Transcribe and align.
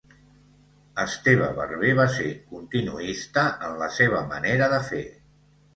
Esteve 1.03 1.49
Barber 1.59 1.91
va 2.01 2.07
ser 2.15 2.31
continuista 2.55 3.45
en 3.69 3.79
la 3.85 3.95
seva 4.01 4.27
manera 4.35 4.73
de 4.77 4.83
fer. 4.93 5.09